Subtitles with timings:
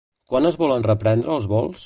[0.31, 1.79] Quan es volen reprendre els vols?